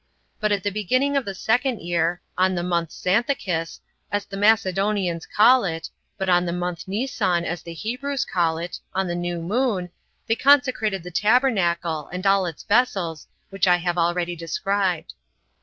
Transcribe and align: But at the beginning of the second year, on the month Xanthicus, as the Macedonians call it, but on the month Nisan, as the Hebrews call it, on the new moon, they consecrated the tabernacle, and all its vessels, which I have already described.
But 0.39 0.51
at 0.51 0.63
the 0.63 0.71
beginning 0.71 1.15
of 1.15 1.25
the 1.25 1.35
second 1.35 1.79
year, 1.79 2.23
on 2.35 2.55
the 2.55 2.63
month 2.63 2.89
Xanthicus, 2.91 3.81
as 4.11 4.25
the 4.25 4.35
Macedonians 4.35 5.27
call 5.27 5.63
it, 5.63 5.91
but 6.17 6.27
on 6.27 6.43
the 6.43 6.51
month 6.51 6.87
Nisan, 6.87 7.45
as 7.45 7.61
the 7.61 7.73
Hebrews 7.75 8.25
call 8.25 8.57
it, 8.57 8.79
on 8.95 9.05
the 9.05 9.13
new 9.13 9.43
moon, 9.43 9.91
they 10.25 10.35
consecrated 10.35 11.03
the 11.03 11.11
tabernacle, 11.11 12.07
and 12.07 12.25
all 12.25 12.47
its 12.47 12.63
vessels, 12.63 13.27
which 13.51 13.67
I 13.67 13.75
have 13.75 13.99
already 13.99 14.35
described. 14.35 15.13